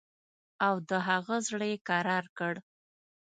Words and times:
او 0.67 0.75
د 0.89 0.91
هغه 1.07 1.35
زړه 1.47 1.65
یې 1.71 1.77
کرار 1.89 2.25
کړ. 2.37 2.53